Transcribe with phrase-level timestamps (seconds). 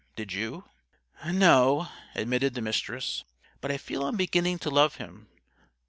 [0.15, 0.63] Did you?"
[1.27, 3.23] "No," admitted the Mistress.
[3.59, 5.27] "But I feel I'm beginning to love him.